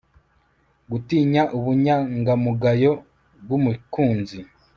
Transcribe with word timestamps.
Gutinya 0.91 1.43
ubunyangamugayo 1.57 2.91
bwumukunzi 3.43 4.37